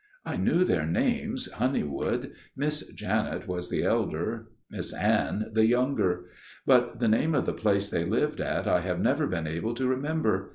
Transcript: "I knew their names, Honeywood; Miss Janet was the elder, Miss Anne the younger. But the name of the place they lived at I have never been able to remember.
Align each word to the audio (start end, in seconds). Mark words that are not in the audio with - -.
"I 0.25 0.35
knew 0.35 0.63
their 0.63 0.87
names, 0.87 1.47
Honeywood; 1.51 2.31
Miss 2.57 2.87
Janet 2.87 3.47
was 3.47 3.69
the 3.69 3.83
elder, 3.83 4.47
Miss 4.71 4.95
Anne 4.95 5.51
the 5.53 5.67
younger. 5.67 6.25
But 6.65 6.99
the 6.99 7.07
name 7.07 7.35
of 7.35 7.45
the 7.45 7.53
place 7.53 7.91
they 7.91 8.03
lived 8.03 8.39
at 8.41 8.67
I 8.67 8.79
have 8.79 8.99
never 8.99 9.27
been 9.27 9.45
able 9.45 9.75
to 9.75 9.87
remember. 9.87 10.49